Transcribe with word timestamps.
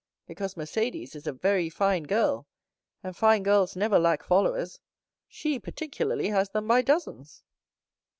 "Because 0.25 0.55
Mercédès 0.55 1.15
is 1.15 1.27
a 1.27 1.31
very 1.31 1.69
fine 1.69 2.05
girl, 2.05 2.47
and 3.03 3.15
fine 3.15 3.43
girls 3.43 3.75
never 3.75 3.99
lack 3.99 4.23
followers; 4.23 4.79
she 5.27 5.59
particularly 5.59 6.29
has 6.29 6.49
them 6.49 6.67
by 6.67 6.81
dozens." 6.81 7.43